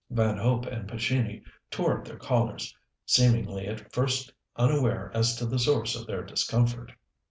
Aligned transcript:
Van 0.09 0.35
Hope 0.35 0.65
and 0.65 0.89
Pescini 0.89 1.43
tore 1.69 1.99
at 1.99 2.05
their 2.05 2.17
collars, 2.17 2.75
seemingly 3.05 3.67
at 3.67 3.93
first 3.93 4.33
unaware 4.55 5.11
as 5.13 5.35
to 5.35 5.45
the 5.45 5.59
source 5.59 5.95
of 5.95 6.07
their 6.07 6.23
discomfort. 6.23 6.91